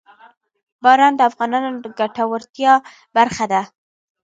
باران 0.83 1.13
د 1.15 1.21
افغانانو 1.29 1.73
د 1.83 1.85
ګټورتیا 1.99 2.73
برخه 3.15 3.45
ده. 3.51 3.61